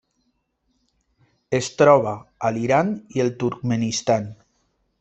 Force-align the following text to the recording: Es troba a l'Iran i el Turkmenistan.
Es 1.59 1.69
troba 1.81 2.13
a 2.49 2.51
l'Iran 2.57 2.91
i 3.19 3.25
el 3.27 3.33
Turkmenistan. 3.45 4.27